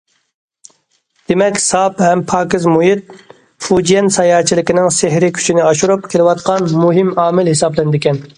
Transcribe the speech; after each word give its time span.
دېمەك، 1.31 1.59
ساپ 1.63 2.01
ھەم 2.03 2.23
پاكىز 2.31 2.65
مۇھىت 2.77 3.13
فۇجيەن 3.67 4.09
ساياھەتچىلىكىنىڭ 4.17 4.89
سېھرىي 4.97 5.33
كۈچىنى 5.37 5.65
ئاشۇرۇپ 5.67 6.09
كېلىۋاتقان 6.15 6.67
مۇھىم 6.87 7.15
ئامىل 7.27 7.55
ھېسابلىنىدىكەن. 7.55 8.21